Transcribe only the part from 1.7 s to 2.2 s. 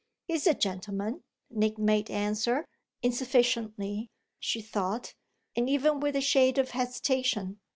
made